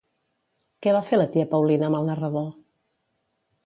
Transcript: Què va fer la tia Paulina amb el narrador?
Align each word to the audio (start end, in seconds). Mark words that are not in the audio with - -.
Què 0.85 0.95
va 0.95 1.03
fer 1.11 1.21
la 1.21 1.29
tia 1.37 1.51
Paulina 1.53 1.91
amb 1.91 2.01
el 2.01 2.11
narrador? 2.11 2.53